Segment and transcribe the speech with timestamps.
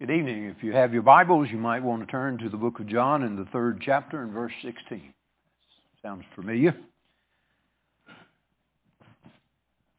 [0.00, 0.46] Good evening.
[0.46, 3.22] If you have your Bibles, you might want to turn to the book of John
[3.22, 5.12] in the third chapter and verse 16.
[6.00, 6.74] Sounds familiar.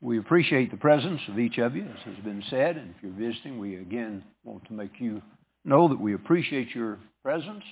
[0.01, 3.12] We appreciate the presence of each of you, as has been said, and if you're
[3.12, 5.22] visiting, we again want to make you
[5.65, 7.63] know that we appreciate your presence.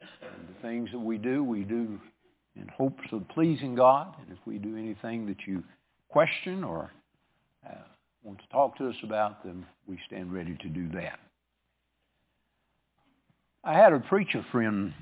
[0.00, 2.00] And the things that we do, we do
[2.56, 4.16] in hopes of pleasing God.
[4.20, 5.62] And if we do anything that you
[6.08, 6.90] question or
[7.64, 7.74] uh,
[8.24, 11.20] want to talk to us about, then we stand ready to do that.
[13.62, 14.94] I had a preacher friend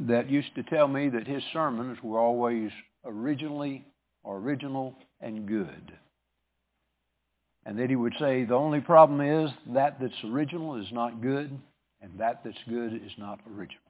[0.00, 2.70] that used to tell me that his sermons were always
[3.04, 3.84] originally
[4.24, 5.92] original and good.
[7.66, 11.58] And that he would say the only problem is that that's original is not good,
[12.00, 13.82] and that that's good is not original.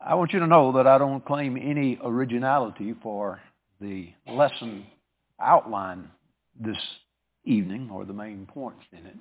[0.00, 3.38] I want you to know that I don't claim any originality for
[3.82, 4.86] the lesson
[5.38, 6.10] outline
[6.58, 6.78] this
[7.44, 9.16] evening or the main points in it.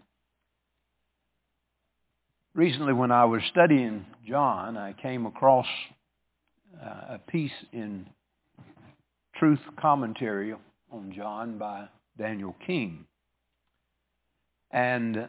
[2.55, 5.67] Recently, when I was studying John, I came across
[6.83, 8.07] uh, a piece in
[9.35, 10.55] Truth Commentary
[10.91, 13.05] on John by Daniel King.
[14.71, 15.27] And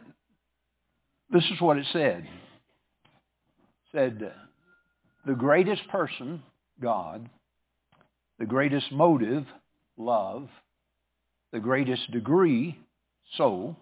[1.29, 2.23] this is what it said.
[2.23, 4.33] It said,
[5.23, 6.41] the greatest person,
[6.81, 7.29] God,
[8.39, 9.45] the greatest motive,
[9.95, 10.49] love,
[11.51, 12.79] the greatest degree,
[13.37, 13.77] soul,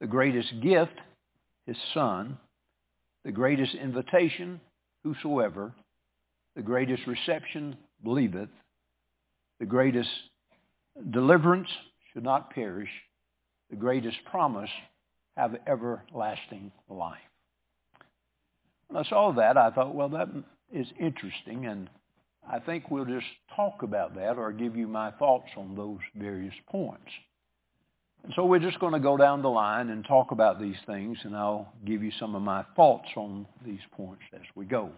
[0.00, 0.94] the greatest gift,
[1.68, 2.38] his Son,
[3.26, 4.58] the greatest invitation,
[5.04, 5.74] whosoever,
[6.56, 8.48] the greatest reception, believeth,
[9.60, 10.08] the greatest
[11.10, 11.68] deliverance
[12.12, 12.88] should not perish,
[13.68, 14.70] the greatest promise,
[15.36, 17.18] have everlasting life.
[18.88, 20.28] When I saw that, I thought, well, that
[20.72, 21.90] is interesting, and
[22.50, 26.54] I think we'll just talk about that or give you my thoughts on those various
[26.70, 27.10] points.
[28.36, 31.34] So we're just going to go down the line and talk about these things, and
[31.34, 34.90] I'll give you some of my thoughts on these points as we go.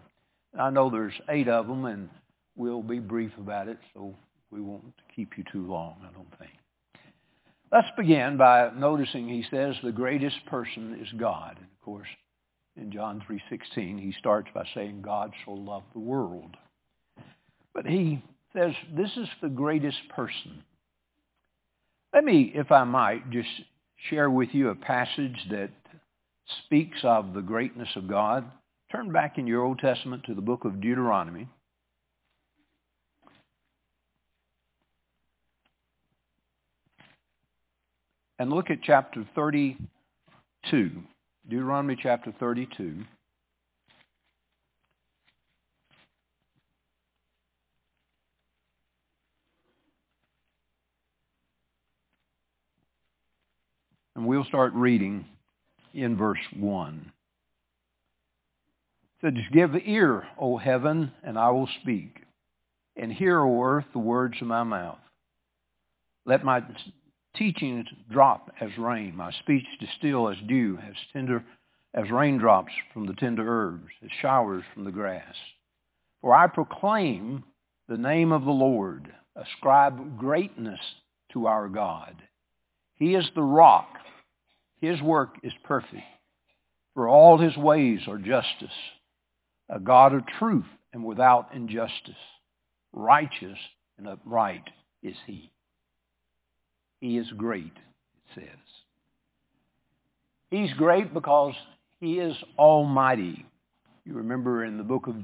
[0.59, 2.09] I know there's eight of them, and
[2.57, 4.13] we'll be brief about it, so
[4.51, 6.51] we won't keep you too long, I don't think.
[7.71, 11.55] Let's begin by noticing he says the greatest person is God.
[11.55, 12.09] And of course,
[12.75, 16.57] in John 3.16, he starts by saying God so loved the world.
[17.73, 18.21] But he
[18.53, 20.63] says this is the greatest person.
[22.13, 23.47] Let me, if I might, just
[24.09, 25.69] share with you a passage that
[26.65, 28.51] speaks of the greatness of God.
[28.91, 31.47] Turn back in your Old Testament to the book of Deuteronomy.
[38.39, 40.91] And look at chapter 32.
[41.47, 43.03] Deuteronomy chapter 32.
[54.21, 55.25] And we'll start reading
[55.95, 57.11] in verse 1.
[59.23, 62.17] It says, Give ear, O heaven, and I will speak,
[62.95, 64.99] and hear, O earth, the words of my mouth.
[66.27, 66.61] Let my
[67.35, 71.43] teachings drop as rain, my speech distill as dew, as tender
[71.95, 75.33] as raindrops from the tender herbs, as showers from the grass.
[76.21, 77.43] For I proclaim
[77.89, 80.79] the name of the Lord, ascribe greatness
[81.33, 82.21] to our God.
[83.01, 83.87] He is the rock
[84.81, 86.03] his work is perfect,
[86.95, 88.75] for all his ways are justice,
[89.69, 92.15] a God of truth and without injustice.
[92.91, 93.57] Righteous
[93.97, 94.67] and upright
[95.03, 95.51] is he.
[96.99, 98.45] He is great, it says.
[100.49, 101.53] He's great because
[101.99, 103.45] he is almighty.
[104.03, 105.15] You remember in the book of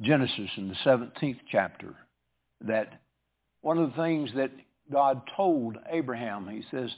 [0.00, 1.94] Genesis in the 17th chapter
[2.60, 3.00] that
[3.62, 4.52] one of the things that
[4.92, 6.90] God told Abraham, he says,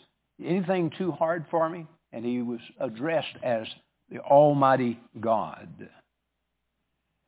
[0.45, 1.87] anything too hard for me?
[2.12, 3.67] and he was addressed as
[4.11, 5.89] the Almighty God.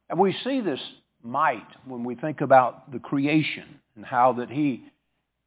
[0.09, 0.81] And we see this
[1.23, 4.85] might when we think about the creation and how that he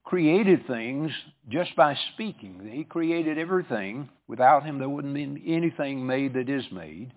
[0.05, 1.11] created things
[1.49, 2.69] just by speaking.
[2.71, 4.09] He created everything.
[4.27, 7.11] Without him, there wouldn't be anything made that is made.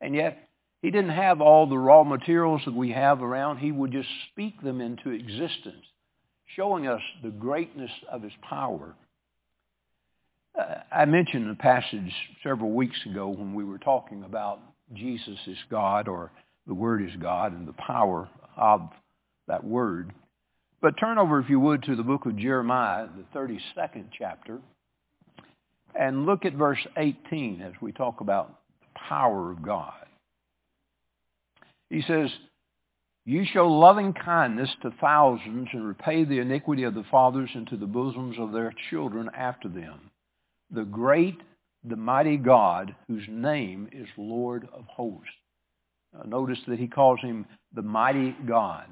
[0.00, 0.48] And yet,
[0.82, 3.58] he didn't have all the raw materials that we have around.
[3.58, 5.84] He would just speak them into existence,
[6.54, 8.94] showing us the greatness of his power.
[10.90, 12.12] I mentioned a passage
[12.42, 14.60] several weeks ago when we were talking about
[14.94, 16.30] Jesus is God or
[16.66, 18.88] the Word is God and the power of
[19.48, 20.12] that Word.
[20.80, 24.60] But turn over, if you would, to the book of Jeremiah, the 32nd chapter,
[25.98, 29.92] and look at verse 18 as we talk about the power of God.
[31.90, 32.30] He says,
[33.26, 37.86] You show loving kindness to thousands and repay the iniquity of the fathers into the
[37.86, 40.10] bosoms of their children after them
[40.70, 41.40] the great
[41.84, 45.30] the mighty God whose name is Lord of hosts.
[46.18, 48.88] Uh, notice that he calls him the mighty God.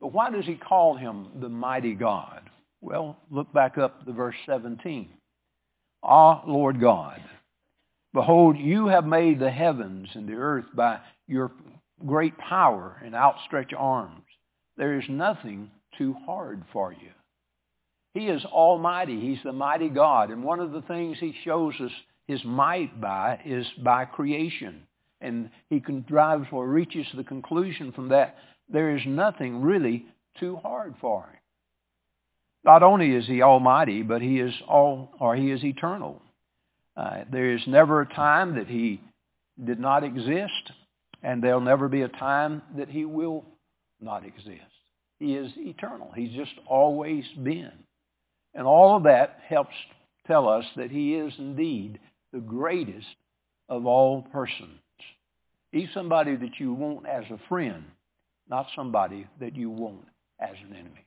[0.00, 2.50] But why does he call him the mighty God?
[2.80, 5.08] Well, look back up to verse 17.
[6.02, 7.22] Ah, Lord God,
[8.12, 11.52] behold, you have made the heavens and the earth by your
[12.04, 14.22] great power and outstretched arms.
[14.76, 17.10] There is nothing too hard for you.
[18.16, 19.20] He is almighty.
[19.20, 20.30] He's the mighty God.
[20.30, 21.90] And one of the things he shows us
[22.26, 24.86] his might by is by creation.
[25.20, 28.36] And he can drive or reaches the conclusion from that
[28.70, 30.06] there is nothing really
[30.40, 31.38] too hard for him.
[32.64, 36.22] Not only is he almighty, but he is all or he is eternal.
[36.96, 38.98] Uh, there is never a time that he
[39.62, 40.72] did not exist,
[41.22, 43.44] and there'll never be a time that he will
[44.00, 44.72] not exist.
[45.18, 46.12] He is eternal.
[46.16, 47.72] He's just always been.
[48.56, 49.74] And all of that helps
[50.26, 52.00] tell us that he is indeed
[52.32, 53.06] the greatest
[53.68, 54.80] of all persons.
[55.70, 57.84] He's somebody that you want as a friend,
[58.48, 60.06] not somebody that you want
[60.40, 61.04] as an enemy.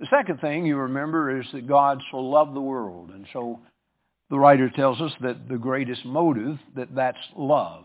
[0.00, 3.10] The second thing you remember is that God so loved the world.
[3.10, 3.60] And so
[4.30, 7.84] the writer tells us that the greatest motive, that that's love.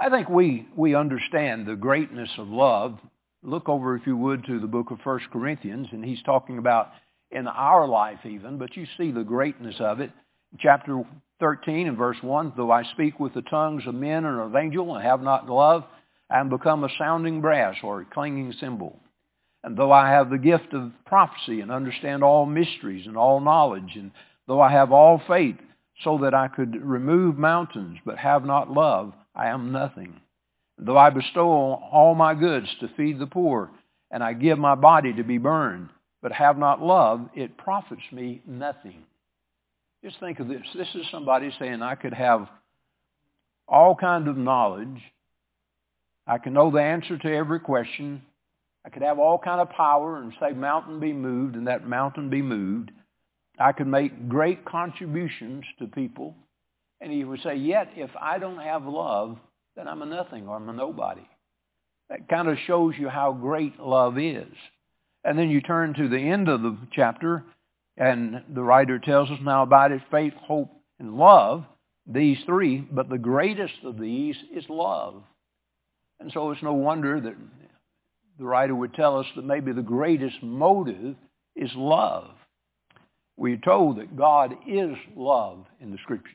[0.00, 2.98] I think we, we understand the greatness of love.
[3.44, 6.90] Look over, if you would, to the book of 1 Corinthians, and he's talking about
[7.30, 10.10] in our life even, but you see the greatness of it.
[10.58, 11.02] Chapter
[11.40, 14.88] 13 and verse 1, though I speak with the tongues of men and of angels
[14.94, 15.84] and have not love,
[16.30, 18.98] I am become a sounding brass or a clanging cymbal.
[19.62, 23.96] And though I have the gift of prophecy and understand all mysteries and all knowledge,
[23.96, 24.12] and
[24.46, 25.56] though I have all faith
[26.04, 30.20] so that I could remove mountains but have not love, I am nothing.
[30.78, 33.70] Though I bestow all my goods to feed the poor,
[34.10, 35.88] and I give my body to be burned,
[36.22, 39.04] but have not love, it profits me nothing.
[40.04, 40.62] Just think of this.
[40.74, 42.48] This is somebody saying I could have
[43.66, 45.02] all kind of knowledge.
[46.26, 48.22] I can know the answer to every question.
[48.84, 52.30] I could have all kind of power and say mountain be moved and that mountain
[52.30, 52.90] be moved.
[53.58, 56.34] I could make great contributions to people.
[57.00, 59.38] And he would say, yet if I don't have love,
[59.76, 61.26] then I'm a nothing or I'm a nobody.
[62.08, 64.54] That kind of shows you how great love is.
[65.28, 67.44] And then you turn to the end of the chapter,
[67.98, 71.66] and the writer tells us now about it, faith, hope, and love,
[72.06, 75.22] these three, but the greatest of these is love.
[76.18, 77.34] And so it's no wonder that
[78.38, 81.14] the writer would tell us that maybe the greatest motive
[81.54, 82.30] is love.
[83.36, 86.32] We're told that God is love in the Scriptures.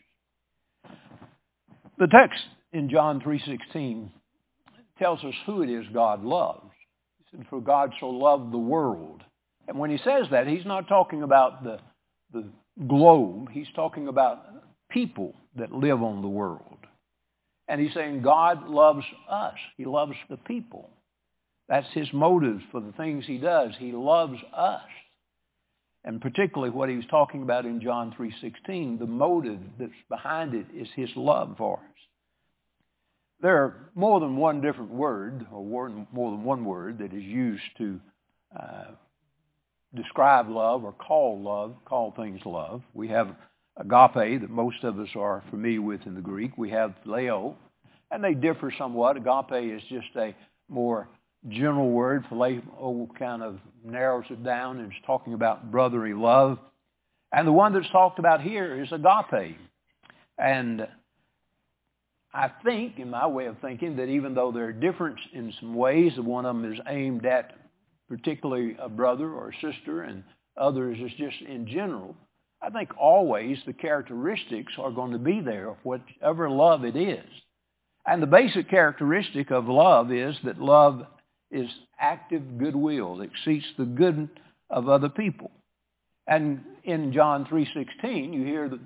[1.97, 4.11] The text in John 3.16
[4.99, 6.72] tells us who it is God loves.
[7.49, 9.23] For God so loved the world.
[9.67, 11.79] And when he says that, he's not talking about the,
[12.31, 12.47] the
[12.87, 13.49] globe.
[13.51, 14.45] He's talking about
[14.89, 16.77] people that live on the world.
[17.67, 19.55] And he's saying God loves us.
[19.77, 20.89] He loves the people.
[21.69, 23.71] That's his motive for the things he does.
[23.79, 24.81] He loves us.
[26.03, 30.65] And particularly what he was talking about in John 3.16, the motive that's behind it
[30.75, 31.92] is his love for us.
[33.43, 35.63] There are more than one different word, or
[36.13, 37.99] more than one word, that is used to
[38.57, 38.85] uh,
[39.93, 42.81] describe love or call love, call things love.
[42.93, 43.35] We have
[43.75, 46.57] agape that most of us are familiar with in the Greek.
[46.57, 47.55] We have phileo,
[48.11, 49.17] and they differ somewhat.
[49.17, 50.33] Agape is just a
[50.69, 51.09] more
[51.49, 52.23] general word.
[52.31, 56.59] Phileo kind of narrows it down and is talking about brotherly love.
[57.33, 59.57] And the one that's talked about here is agape.
[60.37, 60.87] And
[62.33, 65.75] I think, in my way of thinking, that even though there are differences in some
[65.75, 67.53] ways, one of them is aimed at
[68.09, 70.23] particularly a brother or a sister, and
[70.57, 72.15] others is just in general,
[72.61, 77.25] I think always the characteristics are going to be there of whatever love it is.
[78.05, 81.05] And the basic characteristic of love is that love
[81.51, 84.29] is active goodwill that seeks the good
[84.69, 85.51] of other people.
[86.27, 88.79] And in John 3.16, you hear that,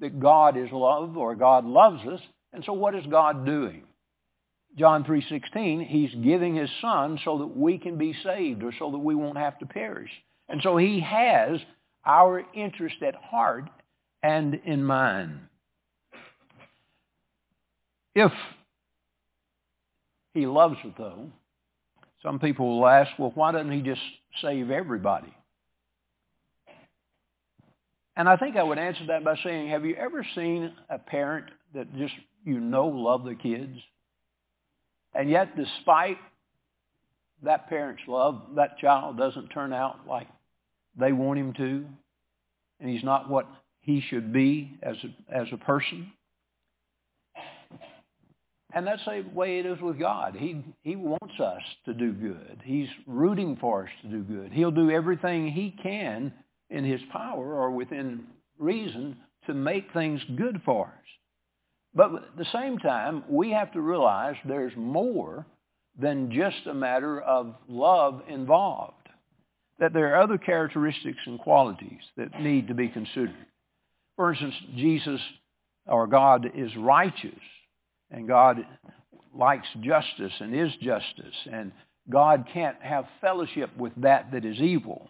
[0.00, 2.20] that God is love or God loves us.
[2.52, 3.84] And so what is God doing?
[4.78, 8.98] John 3.16, he's giving his son so that we can be saved or so that
[8.98, 10.10] we won't have to perish.
[10.48, 11.60] And so he has
[12.04, 13.68] our interest at heart
[14.22, 15.40] and in mind.
[18.14, 18.32] If
[20.34, 21.30] he loves us, though,
[22.22, 24.00] some people will ask, well, why doesn't he just
[24.40, 25.34] save everybody?
[28.16, 31.46] And I think I would answer that by saying, have you ever seen a parent
[31.74, 32.12] that just,
[32.44, 33.78] you know, love the kids?
[35.14, 36.18] And yet, despite
[37.42, 40.28] that parent's love, that child doesn't turn out like
[40.98, 41.84] they want him to.
[42.80, 43.46] And he's not what
[43.80, 46.12] he should be as a, as a person.
[48.74, 50.34] And that's the way it is with God.
[50.34, 52.60] He, he wants us to do good.
[52.64, 54.50] He's rooting for us to do good.
[54.52, 56.32] He'll do everything he can
[56.70, 58.24] in his power or within
[58.58, 60.92] reason to make things good for us.
[61.94, 65.46] But at the same time, we have to realize there's more
[65.98, 68.94] than just a matter of love involved.
[69.78, 73.34] That there are other characteristics and qualities that need to be considered.
[74.16, 75.20] For instance, Jesus
[75.86, 77.40] or God is righteous
[78.10, 78.64] and God
[79.34, 81.72] likes justice and is justice and
[82.10, 85.08] God can't have fellowship with that that is evil.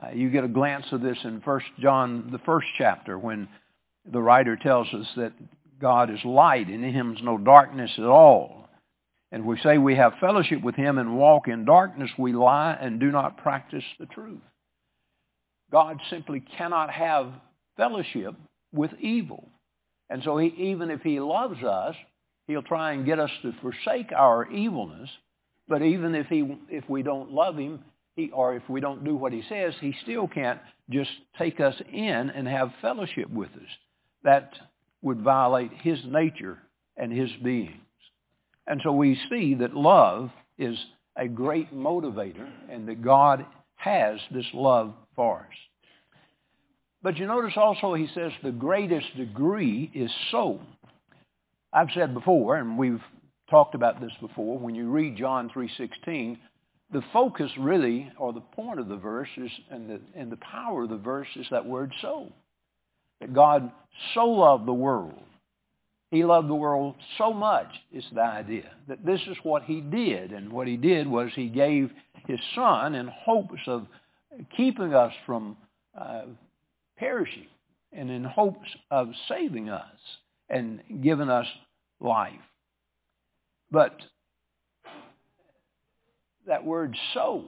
[0.00, 3.48] Uh, you get a glance of this in First John, the first chapter, when
[4.10, 5.32] the writer tells us that
[5.82, 8.68] God is light and in him is no darkness at all.
[9.32, 13.00] And we say we have fellowship with him and walk in darkness, we lie and
[13.00, 14.40] do not practice the truth.
[15.72, 17.32] God simply cannot have
[17.76, 18.34] fellowship
[18.72, 19.48] with evil.
[20.08, 21.96] And so he, even if he loves us,
[22.46, 25.08] he'll try and get us to forsake our evilness.
[25.66, 27.80] But even if, he, if we don't love him,
[28.14, 30.60] he, or if we don't do what he says, he still can't
[30.90, 33.70] just take us in and have fellowship with us.
[34.24, 34.52] That
[35.02, 36.58] would violate his nature
[36.96, 37.76] and his beings.
[38.66, 40.78] And so we see that love is
[41.16, 43.44] a great motivator and that God
[43.76, 45.56] has this love for us.
[47.02, 50.60] But you notice also he says the greatest degree is so.
[51.72, 53.02] I've said before, and we've
[53.50, 56.38] talked about this before, when you read John 3.16,
[56.92, 60.84] the focus really, or the point of the verse is, and the, and the power
[60.84, 62.30] of the verse is that word so.
[63.22, 63.70] That God
[64.14, 65.22] so loved the world.
[66.10, 68.70] He loved the world so much is the idea.
[68.88, 70.32] That this is what he did.
[70.32, 71.90] And what he did was he gave
[72.26, 73.86] his son in hopes of
[74.56, 75.56] keeping us from
[75.98, 76.22] uh,
[76.98, 77.46] perishing
[77.92, 79.98] and in hopes of saving us
[80.50, 81.46] and giving us
[82.00, 82.32] life.
[83.70, 83.94] But
[86.48, 87.44] that word so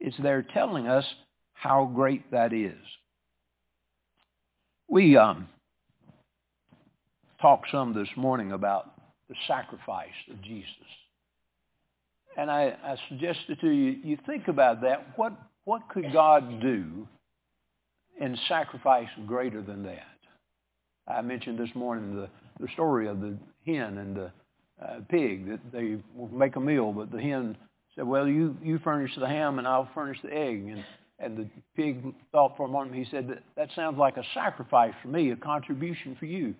[0.00, 1.04] is there telling us
[1.52, 2.72] how great that is.
[4.92, 5.48] We um,
[7.40, 8.90] talked some this morning about
[9.30, 10.68] the sacrifice of Jesus.
[12.36, 15.16] And I, I suggested to you, you think about that.
[15.16, 15.32] What,
[15.64, 17.08] what could God do
[18.20, 20.02] in sacrifice greater than that?
[21.08, 22.28] I mentioned this morning the,
[22.60, 24.30] the story of the hen and the
[24.84, 25.96] uh, pig that they
[26.30, 27.56] make a meal, but the hen
[27.96, 30.66] said, well, you, you furnish the ham and I'll furnish the egg.
[30.68, 30.84] And,
[31.22, 32.02] and the pig
[32.32, 32.96] thought for a moment.
[32.96, 36.54] He said, that, sounds like a sacrifice for me, a contribution for you.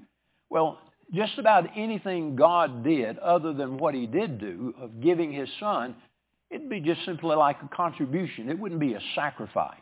[0.51, 0.79] Well,
[1.13, 5.95] just about anything God did other than what he did do of giving his son,
[6.51, 8.49] it'd be just simply like a contribution.
[8.49, 9.79] It wouldn't be a sacrifice.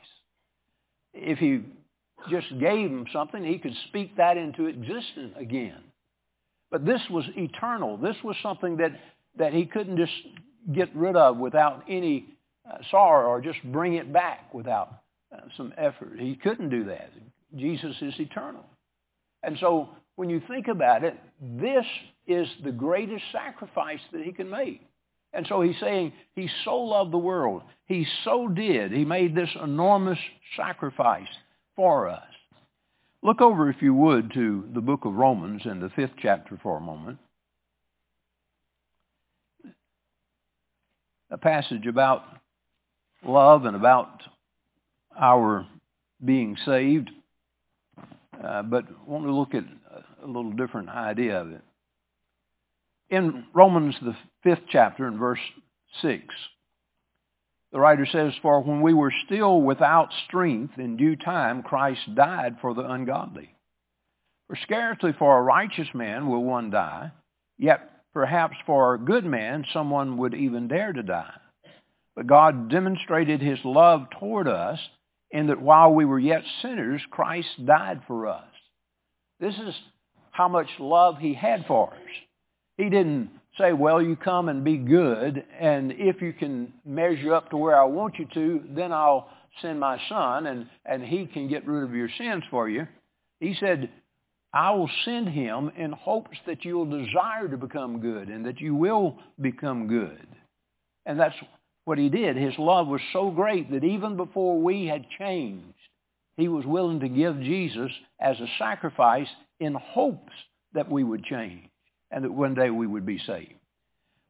[1.12, 1.62] If he
[2.30, 5.82] just gave him something, he could speak that into existence again.
[6.70, 7.96] But this was eternal.
[7.96, 8.92] This was something that,
[9.37, 10.12] that he couldn't just
[10.72, 12.37] get rid of without any
[12.90, 15.02] sorrow or just bring it back without
[15.35, 16.19] uh, some effort.
[16.19, 17.11] He couldn't do that.
[17.57, 18.64] Jesus is eternal.
[19.43, 21.85] And so when you think about it, this
[22.26, 24.83] is the greatest sacrifice that he can make.
[25.33, 27.62] And so he's saying he so loved the world.
[27.87, 28.93] He so did.
[28.93, 30.19] He made this enormous
[30.57, 31.29] sacrifice
[31.76, 32.23] for us.
[33.23, 36.79] Look over, if you would, to the book of Romans in the fifth chapter for
[36.79, 37.19] a moment.
[41.31, 42.23] A passage about
[43.24, 44.22] love and about
[45.18, 45.66] our
[46.24, 47.10] being saved,
[48.42, 49.64] uh, but want to look at
[50.22, 51.62] a little different idea of it.
[53.08, 55.40] In Romans, the fifth chapter, in verse
[56.02, 56.22] 6,
[57.72, 62.56] the writer says, For when we were still without strength, in due time Christ died
[62.60, 63.54] for the ungodly.
[64.46, 67.12] For scarcely for a righteous man will one die,
[67.58, 71.34] yet perhaps for a good man someone would even dare to die.
[72.20, 74.78] But God demonstrated his love toward us
[75.30, 78.44] in that while we were yet sinners, Christ died for us.
[79.40, 79.74] This is
[80.30, 81.98] how much love he had for us.
[82.76, 87.48] He didn't say, well, you come and be good, and if you can measure up
[87.52, 89.30] to where I want you to, then I'll
[89.62, 92.86] send my son, and, and he can get rid of your sins for you.
[93.38, 93.88] He said,
[94.52, 98.74] I will send him in hopes that you'll desire to become good and that you
[98.74, 100.26] will become good.
[101.06, 101.36] And that's
[101.90, 102.37] what he did.
[102.37, 105.75] His love was so great that even before we had changed,
[106.37, 109.26] he was willing to give Jesus as a sacrifice
[109.59, 110.32] in hopes
[110.73, 111.68] that we would change
[112.12, 113.54] and that one day we would be saved.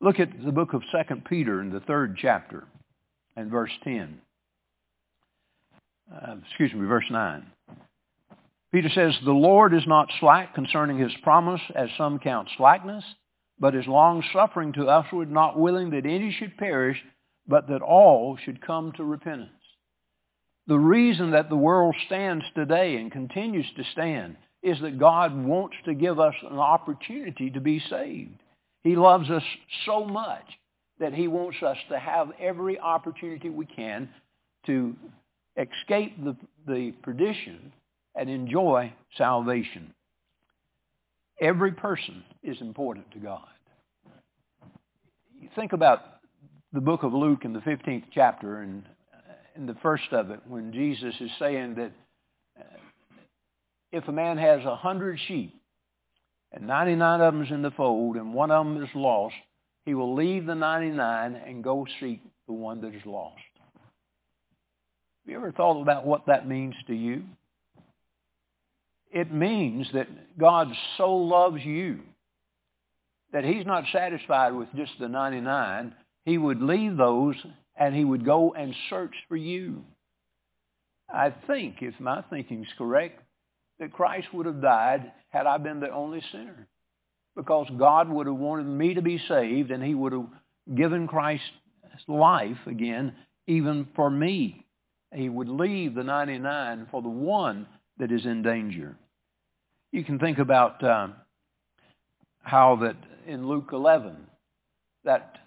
[0.00, 2.64] Look at the book of 2 Peter in the third chapter
[3.37, 4.23] and verse 10.
[6.11, 7.45] Uh, excuse me, verse 9.
[8.73, 13.05] Peter says, The Lord is not slack concerning his promise, as some count slackness,
[13.59, 16.97] but is long-suffering to usward, not willing that any should perish,
[17.50, 19.50] but that all should come to repentance.
[20.69, 25.76] The reason that the world stands today and continues to stand is that God wants
[25.85, 28.40] to give us an opportunity to be saved.
[28.85, 29.42] He loves us
[29.85, 30.45] so much
[31.00, 34.09] that he wants us to have every opportunity we can
[34.66, 34.95] to
[35.57, 36.37] escape the,
[36.69, 37.73] the perdition
[38.14, 39.92] and enjoy salvation.
[41.40, 43.49] Every person is important to God.
[45.57, 46.20] Think about
[46.73, 48.85] the book of Luke in the 15th chapter and
[49.57, 51.93] in the first of it when Jesus is saying that
[52.59, 52.62] uh,
[53.91, 55.61] if a man has a hundred sheep
[56.53, 59.35] and 99 of them is in the fold and one of them is lost,
[59.85, 63.37] he will leave the 99 and go seek the one that is lost.
[63.75, 67.25] Have you ever thought about what that means to you?
[69.12, 72.00] It means that God so loves you
[73.33, 75.95] that he's not satisfied with just the 99.
[76.31, 77.35] He would leave those
[77.77, 79.83] and he would go and search for you.
[81.13, 83.21] I think, if my thinking is correct,
[83.81, 86.69] that Christ would have died had I been the only sinner.
[87.35, 90.29] Because God would have wanted me to be saved and he would have
[90.73, 91.51] given Christ's
[92.07, 93.13] life again
[93.49, 94.65] even for me.
[95.13, 97.67] He would leave the 99 for the one
[97.99, 98.95] that is in danger.
[99.91, 101.17] You can think about um,
[102.45, 102.95] how that
[103.27, 104.17] in Luke 11,
[105.03, 105.39] that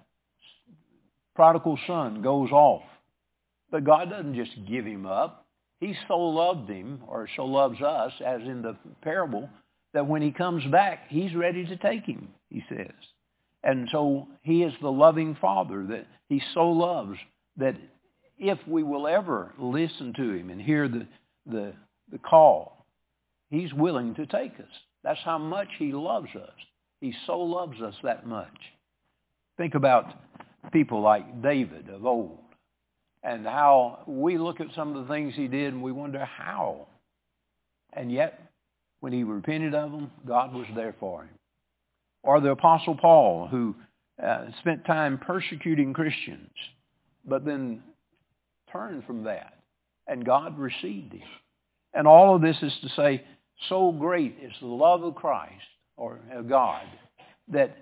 [1.36, 2.84] prodigal son goes off.
[3.72, 5.46] But God doesn't just give him up.
[5.80, 9.50] He so loved him, or so loves us, as in the parable,
[9.94, 12.92] that when he comes back, he's ready to take him, he says.
[13.64, 17.18] And so he is the loving father that he so loves
[17.58, 17.76] that
[18.38, 21.08] if we will ever listen to him and hear the,
[21.46, 21.74] the,
[22.12, 22.86] the call,
[23.50, 24.72] he's willing to take us.
[25.04, 26.56] That's how much he loves us.
[27.02, 28.58] He so loves us that much.
[29.58, 30.06] Think about
[30.72, 32.40] people like David of old
[33.24, 36.88] and how we look at some of the things he did and we wonder how.
[37.94, 38.40] And yet,
[39.00, 41.30] when he repented of them, God was there for him.
[42.24, 43.76] Or the Apostle Paul, who
[44.22, 46.52] uh, spent time persecuting Christians,
[47.26, 47.82] but then
[48.72, 49.54] turned from that,
[50.08, 51.28] and God received him.
[51.94, 53.24] And all of this is to say,
[53.70, 55.54] so great is the love of Christ,
[55.96, 56.86] or of God,
[57.50, 57.78] that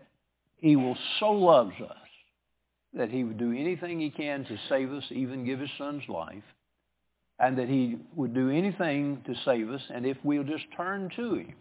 [0.58, 1.98] he will so loves us
[2.94, 6.44] that he would do anything he can to save us, even give his son's life,
[7.40, 11.36] and that he would do anything to save us, and if we'll just turn to
[11.36, 11.54] him,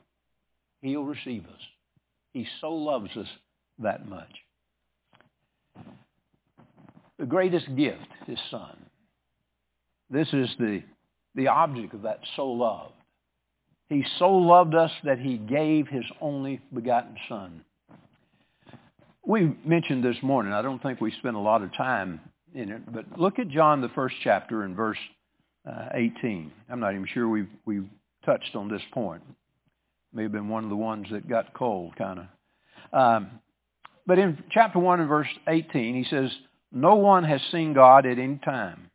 [0.82, 1.60] he'll receive us.
[2.32, 3.28] He so loves us
[3.78, 4.32] that much.
[7.18, 8.76] The greatest gift, his son.
[10.10, 10.82] This is the,
[11.34, 12.92] the object of that so love.
[13.88, 17.64] He so loved us that he gave his only begotten son
[19.24, 22.20] we mentioned this morning, I don't think we spent a lot of time
[22.54, 24.98] in it, but look at John, the first chapter in verse
[25.68, 26.50] uh, 18.
[26.68, 27.88] I'm not even sure we've, we've
[28.24, 29.22] touched on this point.
[30.12, 32.26] May have been one of the ones that got cold, kind of.
[32.92, 33.30] Um,
[34.06, 36.30] but in chapter 1 and verse 18, he says,
[36.72, 38.90] No one has seen God at any time.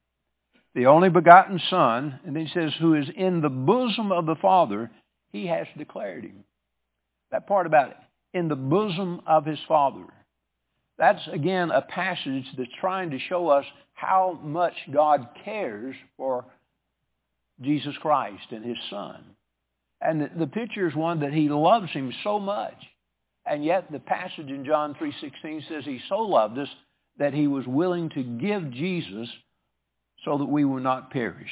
[0.76, 4.36] The only begotten Son, and then he says, who is in the bosom of the
[4.36, 4.92] Father,
[5.32, 6.44] he has declared him.
[7.32, 7.98] That part about it,
[8.36, 10.04] in the bosom of his Father.
[11.00, 16.46] That's, again, a passage that's trying to show us how much God cares for
[17.62, 19.24] Jesus Christ and his Son.
[20.02, 22.76] And the, picture is one that he loves him so much.
[23.46, 26.68] And yet the passage in John 3.16 says he so loved us
[27.18, 29.30] that he was willing to give Jesus
[30.26, 31.52] so that we will not perish.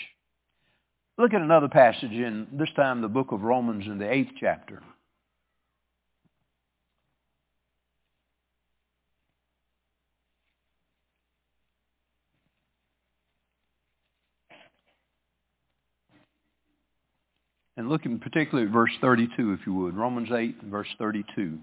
[1.18, 4.82] Look at another passage in, this time, the book of Romans in the eighth chapter.
[17.76, 19.96] And look in particular at verse 32, if you would.
[19.96, 21.58] Romans 8, verse 32.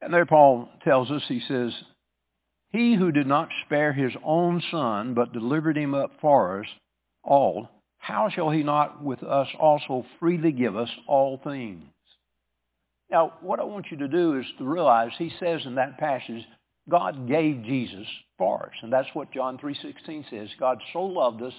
[0.00, 1.72] And there Paul tells us, he says,
[2.70, 6.66] He who did not spare his own son, but delivered him up for us
[7.22, 11.84] all, how shall he not with us also freely give us all things?
[13.10, 16.44] Now, what I want you to do is to realize he says in that passage,
[16.88, 18.06] God gave Jesus
[18.38, 18.74] for us.
[18.82, 20.48] And that's what John 3.16 says.
[20.58, 21.52] God so loved us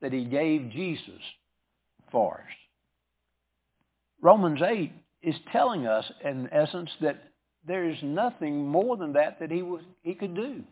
[0.00, 1.20] that he gave Jesus
[2.10, 2.56] for us.
[4.20, 7.22] Romans 8 is telling us, in essence, that
[7.66, 10.62] there is nothing more than that that he, was, he could do.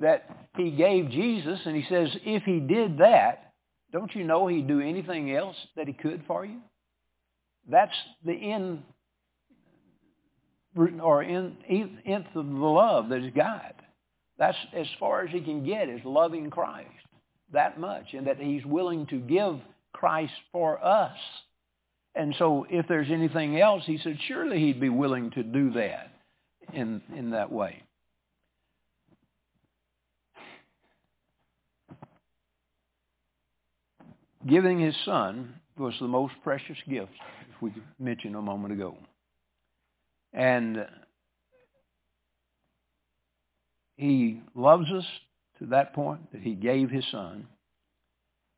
[0.00, 3.52] That he gave Jesus, and he says if he did that,
[3.92, 6.58] don't you know he'd do anything else that he could for you?
[7.68, 8.82] That's the end
[11.02, 13.74] or in nth of the love that he's got.
[14.38, 16.88] That's as far as he can get is loving Christ
[17.52, 19.60] that much and that he's willing to give
[19.92, 21.16] Christ for us.
[22.14, 26.12] And so if there's anything else, he said, surely he'd be willing to do that
[26.72, 27.82] in, in that way.
[34.46, 38.96] Giving his son was the most precious gift, as we mentioned a moment ago.
[40.32, 40.86] And
[43.96, 45.04] he loves us
[45.60, 47.46] to that point that he gave his son.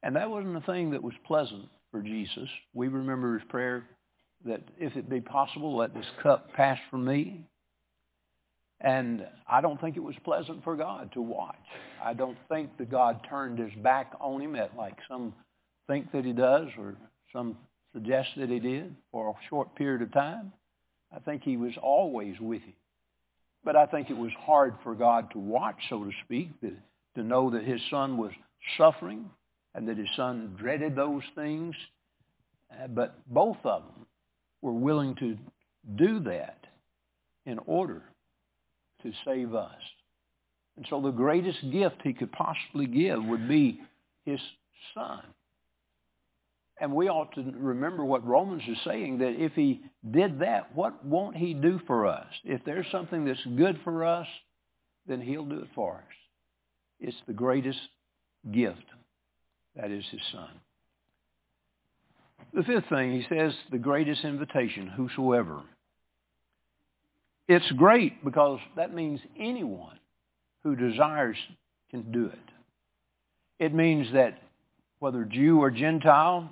[0.03, 2.49] And that wasn't a thing that was pleasant for Jesus.
[2.75, 3.85] We remember his prayer
[4.45, 7.45] that if it be possible, let this cup pass from me.
[8.81, 11.55] And I don't think it was pleasant for God to watch.
[12.05, 15.35] I don't think that God turned his back on him at like some
[15.87, 16.97] think that he does or
[17.33, 17.57] some
[17.93, 20.53] suggest that he did for a short period of time.
[21.15, 22.75] I think he was always with him.
[23.65, 26.73] But I think it was hard for God to watch, so to speak, to,
[27.15, 28.33] to know that his son was
[28.79, 29.29] suffering
[29.75, 31.75] and that his son dreaded those things.
[32.71, 34.07] Uh, but both of them
[34.61, 35.37] were willing to
[35.97, 36.67] do that
[37.45, 38.03] in order
[39.03, 39.81] to save us.
[40.77, 43.81] And so the greatest gift he could possibly give would be
[44.25, 44.41] his
[44.95, 45.23] son.
[46.81, 51.05] And we ought to remember what Romans is saying, that if he did that, what
[51.05, 52.27] won't he do for us?
[52.45, 54.27] If there's something that's good for us,
[55.07, 56.22] then he'll do it for us.
[57.03, 57.79] It's the greatest
[58.51, 58.85] gift.
[59.77, 60.49] That is his son.
[62.55, 65.61] The fifth thing, he says, the greatest invitation, whosoever.
[67.49, 69.99] It's great because that means anyone
[70.63, 71.37] who desires
[71.91, 73.65] can do it.
[73.65, 74.39] It means that
[74.99, 76.51] whether Jew or Gentile,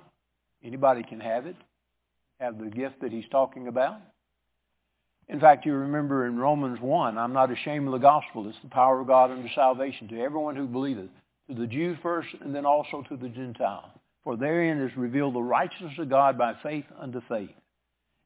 [0.63, 1.55] Anybody can have it,
[2.39, 3.99] have the gift that he's talking about.
[5.31, 8.49] In fact, you remember in Romans 1, I'm not ashamed of the gospel.
[8.49, 11.07] It's the power of God unto salvation to everyone who believeth,
[11.47, 13.93] to the Jew first and then also to the Gentile.
[14.25, 17.49] For therein is revealed the righteousness of God by faith unto faith.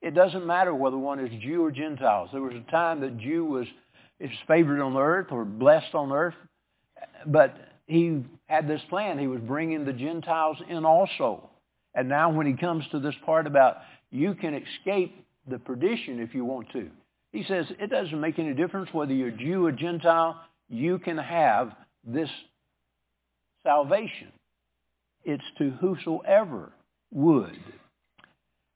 [0.01, 2.27] It doesn't matter whether one is Jew or Gentile.
[2.31, 3.67] There was a time that Jew was
[4.19, 6.35] is favored on earth or blessed on earth,
[7.27, 9.19] but he had this plan.
[9.19, 11.49] He was bringing the Gentiles in also.
[11.93, 13.77] And now when he comes to this part about
[14.09, 16.89] you can escape the perdition if you want to,
[17.31, 21.71] he says it doesn't make any difference whether you're Jew or Gentile, you can have
[22.05, 22.29] this
[23.63, 24.31] salvation.
[25.23, 26.71] It's to whosoever
[27.12, 27.58] would.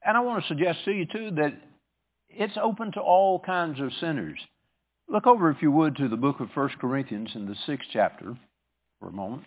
[0.04, 1.54] And I want to suggest to you too that
[2.28, 4.38] it's open to all kinds of sinners.
[5.08, 8.36] Look over, if you would, to the book of 1 Corinthians in the sixth chapter
[8.98, 9.44] for a moment.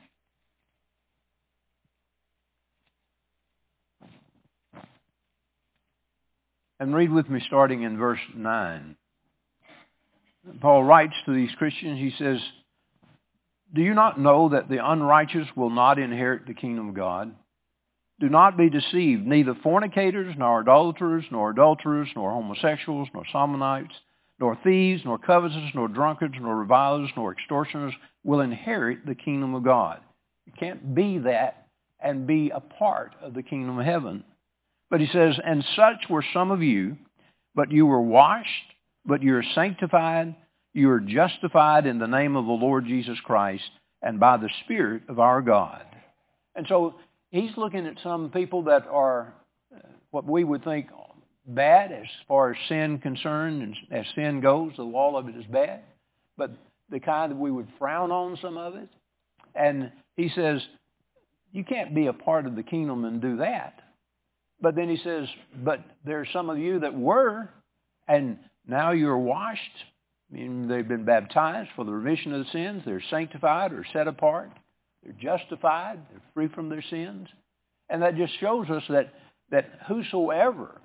[6.79, 8.95] And read with me starting in verse 9.
[10.59, 12.39] Paul writes to these Christians, he says,
[13.73, 17.33] Do you not know that the unrighteous will not inherit the kingdom of God?
[18.19, 19.25] Do not be deceived.
[19.25, 23.93] Neither fornicators, nor idolaters, nor adulterers, nor homosexuals, nor sodomites,
[24.39, 29.63] nor thieves, nor covetous, nor drunkards, nor revilers, nor extortioners will inherit the kingdom of
[29.63, 29.99] God.
[30.45, 31.67] You can't be that
[31.99, 34.23] and be a part of the kingdom of heaven.
[34.89, 36.97] But he says, and such were some of you,
[37.55, 38.49] but you were washed,
[39.05, 40.35] but you are sanctified,
[40.73, 43.69] you are justified in the name of the Lord Jesus Christ
[44.01, 45.85] and by the Spirit of our God.
[46.55, 46.95] And so
[47.31, 49.33] he's looking at some people that are
[49.75, 49.79] uh,
[50.11, 50.87] what we would think
[51.45, 54.73] bad as far as sin concerned and as sin goes.
[54.77, 55.81] The all of it is bad.
[56.37, 56.51] But
[56.89, 58.89] the kind that we would frown on some of it.
[59.55, 60.61] And he says,
[61.51, 63.79] you can't be a part of the kingdom and do that.
[64.63, 65.27] But then he says,
[65.61, 67.49] but there are some of you that were,
[68.07, 69.59] and now you're washed.
[70.31, 72.81] I mean, they've been baptized for the remission of the sins.
[72.85, 74.51] They're sanctified or set apart.
[75.03, 75.99] They're justified.
[76.09, 77.27] They're free from their sins.
[77.89, 79.13] And that just shows us that,
[79.51, 80.79] that whosoever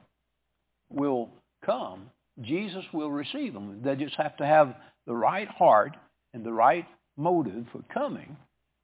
[0.90, 1.30] will
[1.64, 2.10] come,
[2.40, 3.80] Jesus will receive them.
[3.84, 4.74] They just have to have
[5.06, 5.96] the right heart
[6.34, 6.86] and the right
[7.16, 8.36] motive for coming,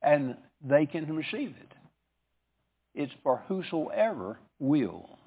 [0.03, 1.73] and they can receive it.
[2.95, 5.19] It's for whosoever will.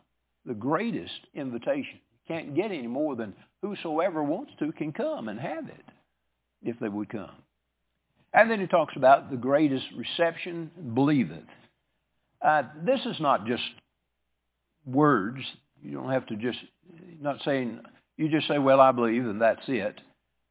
[0.46, 2.00] The greatest invitation.
[2.12, 5.86] You can't get any more than whosoever wants to can come and have it
[6.64, 7.32] if they would come.
[8.34, 11.44] And then he talks about the greatest reception, believeth.
[12.42, 13.64] Uh, this is not just
[14.86, 15.40] words.
[15.82, 16.60] You don't have to just,
[17.20, 17.82] not saying,
[18.16, 20.00] you just say, well, I believe, and that's it.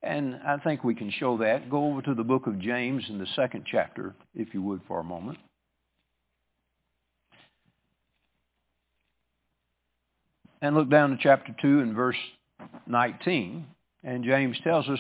[0.03, 1.71] And I think we can show that.
[1.71, 5.01] Go over to the book of James in the second chapter, if you would, for
[5.01, 5.39] a moment.
[10.63, 12.17] And look down to chapter 2 and verse
[12.87, 13.67] 19.
[14.05, 14.99] And James tells us,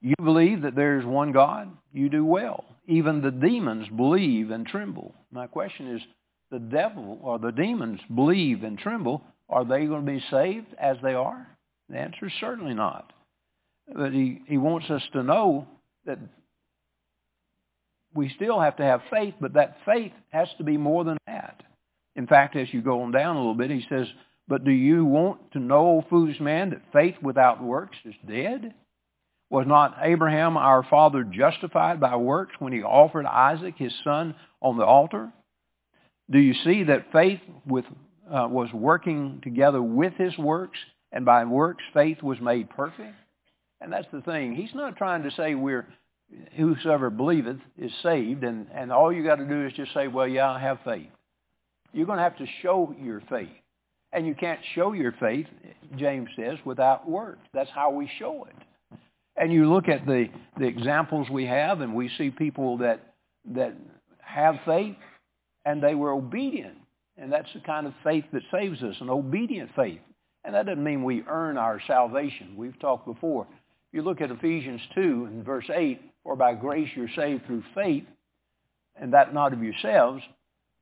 [0.00, 2.64] you believe that there is one God, you do well.
[2.88, 5.14] Even the demons believe and tremble.
[5.30, 6.02] My question is,
[6.50, 10.96] the devil or the demons believe and tremble, are they going to be saved as
[11.02, 11.46] they are?
[11.88, 13.12] The answer is certainly not.
[13.94, 15.66] But he, he wants us to know
[16.04, 16.18] that
[18.14, 21.62] we still have to have faith, but that faith has to be more than that.
[22.16, 24.06] In fact, as you go on down a little bit, he says,
[24.48, 28.74] but do you want to know, foolish man, that faith without works is dead?
[29.50, 34.78] Was not Abraham our father justified by works when he offered Isaac his son on
[34.78, 35.30] the altar?
[36.30, 37.84] Do you see that faith with,
[38.30, 40.78] uh, was working together with his works,
[41.12, 43.14] and by works faith was made perfect?
[43.80, 44.54] And that's the thing.
[44.54, 45.86] He's not trying to say we're
[46.56, 50.26] whosoever believeth is saved, and, and all you got to do is just say, well,
[50.26, 51.10] yeah, I have faith.
[51.92, 53.50] You're going to have to show your faith.
[54.12, 55.46] And you can't show your faith,
[55.96, 57.46] James says, without works.
[57.54, 58.98] That's how we show it.
[59.36, 63.00] And you look at the, the examples we have, and we see people that,
[63.54, 63.74] that
[64.20, 64.96] have faith,
[65.64, 66.76] and they were obedient.
[67.16, 70.00] And that's the kind of faith that saves us, an obedient faith.
[70.44, 72.54] And that doesn't mean we earn our salvation.
[72.56, 73.46] We've talked before.
[73.92, 78.04] You look at Ephesians 2 and verse 8, for by grace you're saved through faith,
[78.96, 80.22] and that not of yourselves.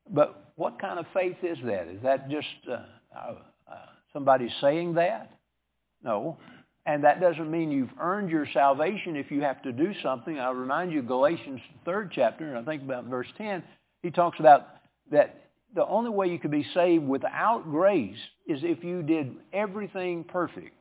[0.09, 1.89] But what kind of faith is that?
[1.89, 2.83] Is that just uh,
[3.15, 3.35] uh,
[3.71, 3.75] uh,
[4.13, 5.31] somebody saying that?
[6.03, 6.39] No.
[6.87, 10.39] And that doesn't mean you've earned your salvation if you have to do something.
[10.39, 13.63] I'll remind you Galatians 3rd chapter, and I think about verse 10,
[14.03, 14.69] he talks about
[15.11, 20.25] that the only way you could be saved without grace is if you did everything
[20.25, 20.75] perfect.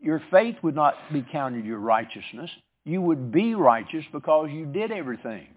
[0.00, 2.50] Your faith would not be counted your righteousness.
[2.84, 5.48] You would be righteous because you did everything.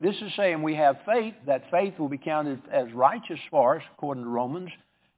[0.00, 1.34] This is saying we have faith.
[1.46, 4.70] That faith will be counted as righteous for us, according to Romans.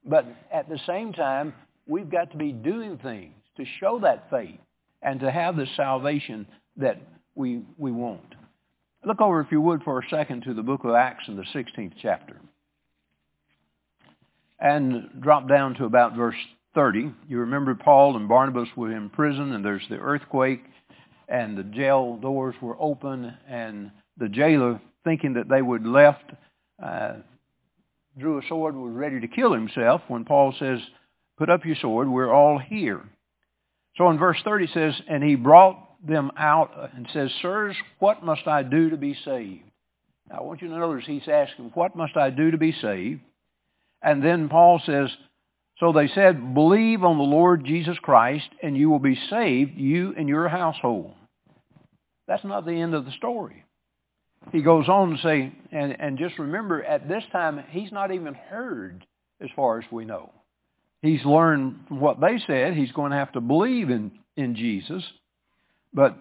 [0.05, 1.53] But at the same time,
[1.87, 4.59] we've got to be doing things to show that faith
[5.01, 7.01] and to have the salvation that
[7.35, 8.35] we, we want.
[9.03, 11.45] Look over, if you would, for a second to the book of Acts in the
[11.53, 12.39] 16th chapter.
[14.59, 16.35] And drop down to about verse
[16.75, 17.11] 30.
[17.27, 20.63] You remember Paul and Barnabas were in prison, and there's the earthquake,
[21.27, 26.31] and the jail doors were open, and the jailer, thinking that they would left,
[26.83, 27.13] uh,
[28.17, 30.79] drew a sword was ready to kill himself when Paul says,
[31.37, 33.01] put up your sword, we're all here.
[33.97, 38.47] So in verse 30 says, and he brought them out and says, Sirs, what must
[38.47, 39.63] I do to be saved?
[40.29, 43.21] Now I want you to notice he's asking, what must I do to be saved?
[44.01, 45.09] And then Paul says,
[45.77, 50.13] so they said, believe on the Lord Jesus Christ and you will be saved, you
[50.17, 51.13] and your household.
[52.27, 53.65] That's not the end of the story.
[54.51, 58.33] He goes on to say, and, and just remember, at this time, he's not even
[58.33, 59.05] heard
[59.39, 60.31] as far as we know.
[61.01, 62.73] He's learned what they said.
[62.73, 65.03] He's going to have to believe in, in Jesus.
[65.93, 66.17] But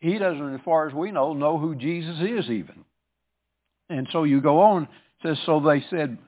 [0.00, 2.84] he doesn't, as far as we know, know who Jesus is even.
[3.88, 4.88] And so you go on,
[5.22, 6.18] says, so they said,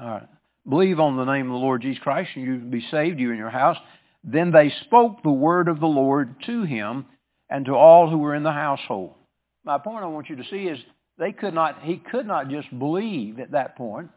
[0.00, 0.20] uh,
[0.68, 3.30] believe on the name of the Lord Jesus Christ and you will be saved, you
[3.30, 3.76] and your house.
[4.24, 7.06] Then they spoke the word of the Lord to him
[7.48, 9.14] and to all who were in the household.
[9.64, 10.78] My point I want you to see is
[11.18, 14.10] they could not, he could not just believe at that point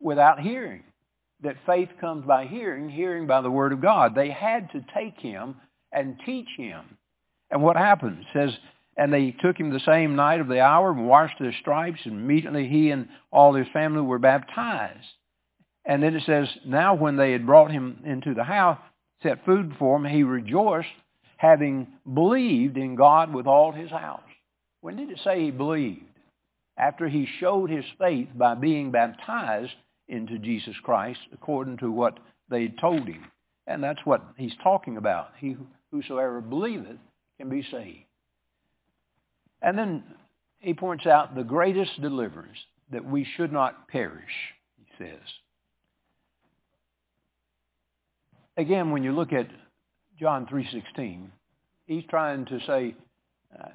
[0.00, 0.82] without hearing.
[1.42, 4.14] That faith comes by hearing, hearing by the word of God.
[4.14, 5.56] They had to take him
[5.92, 6.96] and teach him.
[7.50, 8.20] And what happened?
[8.20, 8.58] It says,
[8.96, 12.14] and they took him the same night of the hour and washed his stripes, and
[12.14, 15.06] immediately he and all his family were baptized.
[15.84, 18.78] And then it says, now when they had brought him into the house,
[19.22, 20.88] set food before him, he rejoiced,
[21.36, 24.20] having believed in God with all his house.
[24.86, 26.04] When did it say he believed?
[26.78, 29.74] After he showed his faith by being baptized
[30.06, 33.24] into Jesus Christ, according to what they told him.
[33.66, 35.30] And that's what he's talking about.
[35.38, 35.56] He
[35.90, 36.98] whosoever believeth
[37.36, 38.04] can be saved.
[39.60, 40.04] And then
[40.60, 42.58] he points out the greatest deliverance,
[42.92, 45.18] that we should not perish, he says.
[48.56, 49.48] Again, when you look at
[50.20, 51.26] John 3.16,
[51.86, 52.94] he's trying to say,
[53.60, 53.70] uh,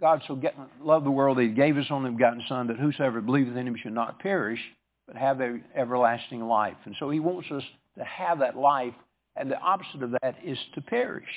[0.00, 3.20] God so get, loved the world that he gave his only begotten Son, that whosoever
[3.20, 4.60] believeth in him should not perish,
[5.06, 5.40] but have
[5.74, 6.76] everlasting life.
[6.84, 7.62] And so he wants us
[7.96, 8.94] to have that life,
[9.36, 11.28] and the opposite of that is to perish.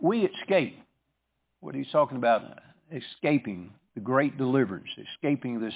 [0.00, 0.78] We escape.
[1.60, 2.42] What he's talking about,
[2.92, 5.74] escaping the great deliverance, escaping this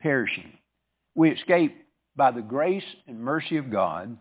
[0.00, 0.56] perishing.
[1.14, 1.76] We escape
[2.16, 4.16] by the grace and mercy of God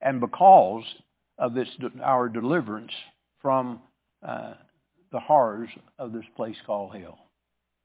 [0.00, 0.84] and because
[1.38, 1.68] of this
[2.02, 2.92] our deliverance
[3.40, 3.80] from
[4.26, 4.54] uh,
[5.12, 7.18] the horrors of this place called hell.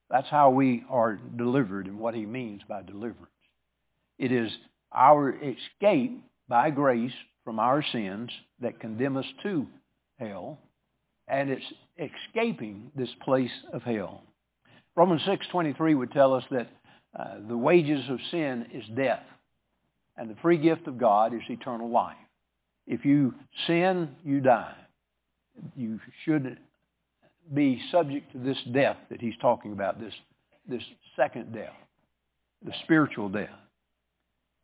[0.10, 3.28] That's how we are delivered and what he means by deliverance.
[4.18, 4.50] It is
[4.96, 7.12] our escape by grace
[7.44, 9.68] from our sins that condemn us to
[10.20, 10.58] hell,
[11.28, 14.24] and it's escaping this place of hell.
[14.96, 16.68] Romans 6.23 would tell us that
[17.18, 19.24] uh, the wages of sin is death,
[20.16, 22.16] and the free gift of God is eternal life.
[22.88, 23.34] If you
[23.68, 24.74] sin, you die.
[25.76, 26.58] You should
[27.54, 30.14] be subject to this death that he's talking about, this,
[30.68, 30.84] this
[31.16, 31.74] second death,
[32.64, 33.50] the spiritual death.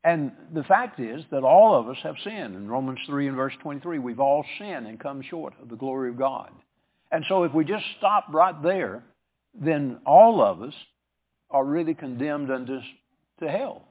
[0.04, 2.56] And the fact is that all of us have sinned.
[2.56, 6.10] In Romans 3 and verse 23, we've all sinned and come short of the glory
[6.10, 6.52] of God.
[7.12, 9.04] And so if we just stop right there,
[9.54, 10.74] then all of us
[11.50, 12.80] are really condemned unto
[13.40, 13.88] to hell.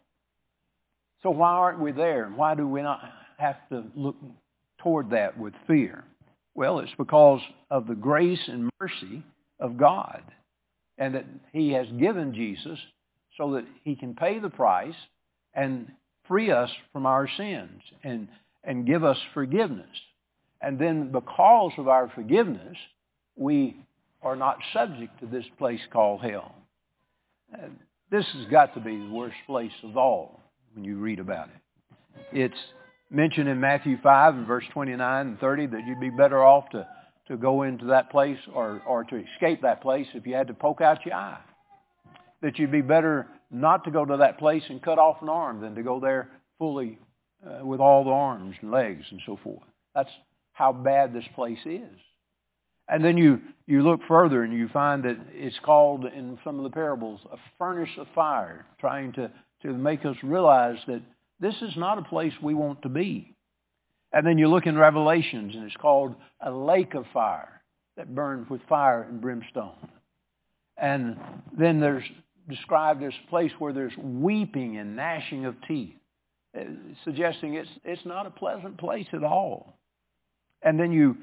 [1.22, 2.30] So why aren't we there?
[2.34, 3.00] Why do we not
[3.38, 4.16] have to look
[4.78, 6.04] toward that with fear?
[6.54, 9.22] Well, it's because of the grace and mercy
[9.58, 10.22] of God
[10.98, 12.78] and that he has given Jesus
[13.38, 14.94] so that he can pay the price
[15.54, 15.90] and
[16.28, 18.28] free us from our sins and,
[18.64, 19.86] and give us forgiveness.
[20.60, 22.76] And then because of our forgiveness,
[23.36, 23.76] we
[24.22, 26.54] are not subject to this place called hell.
[28.10, 30.40] This has got to be the worst place of all
[30.74, 31.60] when you read about it.
[32.32, 32.60] It's
[33.12, 36.86] mentioned in Matthew 5 and verse 29 and 30 that you'd be better off to,
[37.28, 40.54] to go into that place or, or to escape that place if you had to
[40.54, 41.40] poke out your eye.
[42.40, 45.60] That you'd be better not to go to that place and cut off an arm
[45.60, 46.98] than to go there fully
[47.46, 49.62] uh, with all the arms and legs and so forth.
[49.94, 50.10] That's
[50.52, 51.98] how bad this place is.
[52.88, 56.64] And then you, you look further and you find that it's called in some of
[56.64, 59.30] the parables a furnace of fire, trying to,
[59.62, 61.02] to make us realize that
[61.42, 63.34] this is not a place we want to be.
[64.12, 67.62] And then you look in Revelations and it's called a lake of fire
[67.96, 69.88] that burns with fire and brimstone.
[70.76, 71.18] And
[71.58, 72.04] then there's
[72.48, 75.94] described as a place where there's weeping and gnashing of teeth,
[76.56, 76.62] uh,
[77.04, 79.78] suggesting it's, it's not a pleasant place at all.
[80.62, 81.16] And then you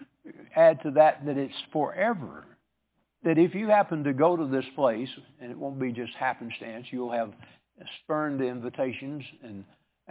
[0.54, 2.46] add to that that it's forever.
[3.24, 5.10] That if you happen to go to this place,
[5.42, 7.32] and it won't be just happenstance, you'll have
[8.04, 9.64] spurned the invitations and,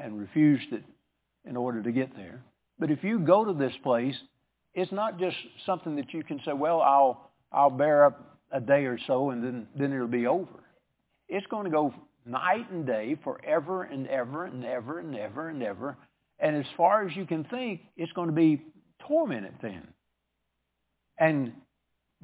[0.02, 0.84] and refused it
[1.44, 2.42] in order to get there.
[2.78, 4.14] But if you go to this place,
[4.74, 8.84] it's not just something that you can say, well, I'll, I'll bear up a day
[8.84, 10.64] or so and then, then it'll be over.
[11.28, 11.92] It's going to go
[12.24, 15.96] night and day forever and ever and ever and ever and ever.
[16.38, 18.62] And as far as you can think, it's going to be
[19.06, 19.88] tormented then.
[21.18, 21.52] And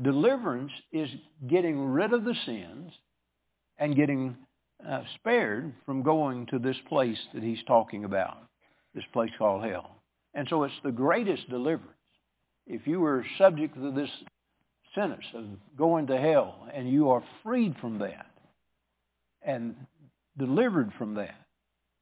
[0.00, 1.08] deliverance is
[1.48, 2.92] getting rid of the sins
[3.78, 4.36] and getting
[4.88, 8.38] uh, spared from going to this place that he's talking about,
[8.94, 9.96] this place called hell.
[10.34, 11.90] And so it's the greatest deliverance.
[12.66, 14.10] If you were subject to this
[14.94, 15.44] sentence of
[15.76, 18.26] going to hell and you are freed from that
[19.42, 19.74] and
[20.38, 21.34] delivered from that,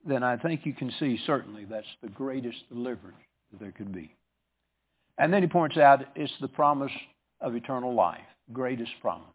[0.05, 3.19] then I think you can see certainly that's the greatest deliverance
[3.51, 4.15] that there could be.
[5.19, 6.93] And then he points out it's the promise
[7.41, 8.21] of eternal life,
[8.53, 9.29] greatest promise.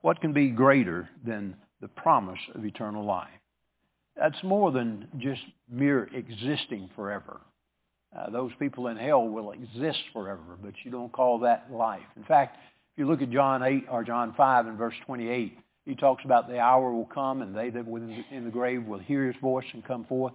[0.00, 3.28] What can be greater than the promise of eternal life?
[4.16, 7.40] That's more than just mere existing forever.
[8.16, 12.00] Uh, those people in hell will exist forever, but you don't call that life.
[12.16, 12.56] In fact,
[12.92, 16.48] if you look at John 8 or John 5 and verse 28, he talks about
[16.48, 19.64] the hour will come and they that were in the grave will hear his voice
[19.72, 20.34] and come forth.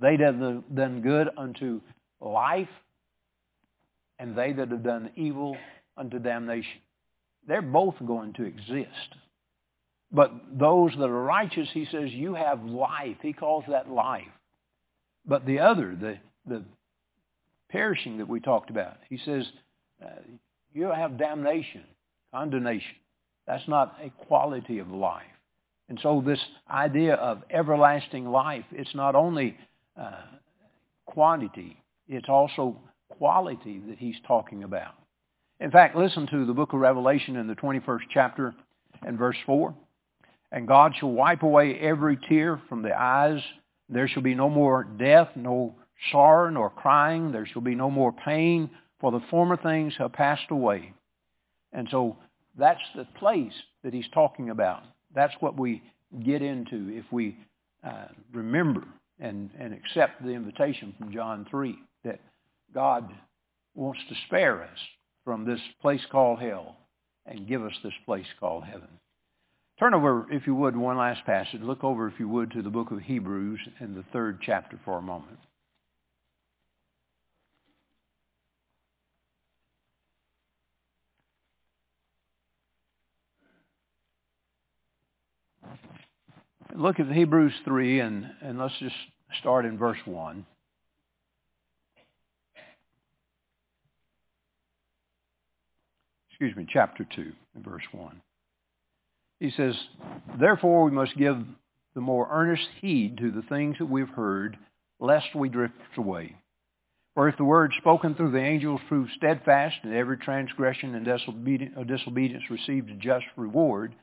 [0.00, 1.80] They that have done good unto
[2.20, 2.68] life
[4.18, 5.56] and they that have done evil
[5.96, 6.80] unto damnation.
[7.46, 9.14] They're both going to exist.
[10.10, 13.16] But those that are righteous, he says, you have life.
[13.20, 14.24] He calls that life.
[15.26, 16.64] But the other, the, the
[17.70, 19.44] perishing that we talked about, he says,
[20.02, 20.08] uh,
[20.72, 21.82] you have damnation,
[22.32, 22.96] condemnation.
[23.46, 25.24] That's not a quality of life.
[25.88, 26.40] And so this
[26.70, 29.56] idea of everlasting life, it's not only
[29.98, 30.22] uh,
[31.06, 32.76] quantity, it's also
[33.10, 34.94] quality that he's talking about.
[35.60, 38.54] In fact, listen to the book of Revelation in the 21st chapter
[39.02, 39.74] and verse 4.
[40.50, 43.40] And God shall wipe away every tear from the eyes.
[43.88, 45.74] There shall be no more death, no
[46.10, 47.32] sorrow, nor crying.
[47.32, 48.70] There shall be no more pain,
[49.00, 50.92] for the former things have passed away.
[51.72, 52.16] And so
[52.58, 53.52] that's the place
[53.84, 54.82] that he's talking about.
[55.14, 55.82] That's what we
[56.24, 57.36] get into if we
[57.84, 58.84] uh, remember
[59.20, 62.20] and, and accept the invitation from John 3 that
[62.74, 63.10] God
[63.74, 64.78] wants to spare us
[65.24, 66.76] from this place called hell
[67.26, 68.88] and give us this place called heaven.
[69.78, 71.60] Turn over, if you would, one last passage.
[71.60, 74.98] Look over, if you would, to the book of Hebrews in the third chapter for
[74.98, 75.38] a moment.
[86.74, 88.94] Look at Hebrews 3 and, and let's just
[89.40, 90.44] start in verse 1.
[96.30, 98.20] Excuse me, chapter 2, verse 1.
[99.40, 99.74] He says,
[100.38, 101.38] Therefore we must give
[101.94, 104.56] the more earnest heed to the things that we've heard,
[105.00, 106.36] lest we drift away.
[107.14, 111.82] For if the word spoken through the angels proved steadfast, and every transgression and uh,
[111.84, 113.94] disobedience received a just reward,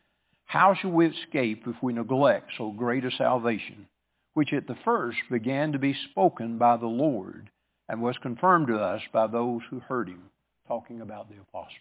[0.45, 3.87] how shall we escape if we neglect so great a salvation,
[4.33, 7.49] which at the first began to be spoken by the Lord
[7.87, 10.29] and was confirmed to us by those who heard him,
[10.67, 11.71] talking about the apostles?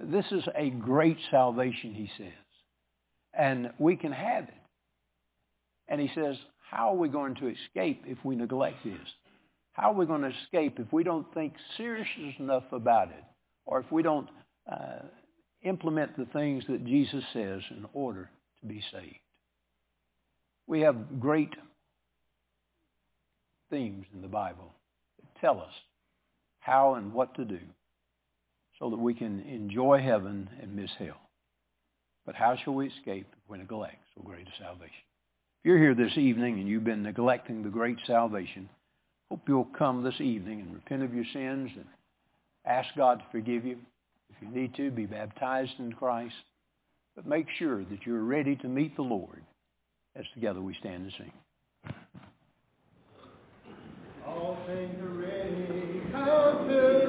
[0.00, 2.32] This is a great salvation, he says,
[3.34, 4.54] and we can have it.
[5.88, 6.36] And he says,
[6.70, 8.96] how are we going to escape if we neglect this?
[9.72, 13.24] How are we going to escape if we don't think seriously enough about it
[13.66, 14.28] or if we don't
[14.70, 15.00] uh,
[15.62, 18.30] implement the things that Jesus says in order
[18.60, 19.16] to be saved?
[20.66, 21.52] We have great
[23.70, 24.72] themes in the Bible
[25.18, 25.72] that tell us
[26.60, 27.58] how and what to do
[28.82, 31.20] so that we can enjoy heaven and miss hell.
[32.26, 34.90] But how shall we escape if we neglect so great a salvation?
[35.60, 38.68] If you're here this evening and you've been neglecting the great salvation,
[39.30, 41.84] hope you'll come this evening and repent of your sins and
[42.66, 43.78] ask God to forgive you.
[44.30, 46.34] If you need to, be baptized in Christ.
[47.14, 49.44] But make sure that you're ready to meet the Lord
[50.16, 51.32] as together we stand and sing.
[54.26, 56.02] All things are ready.
[56.10, 57.01] Come to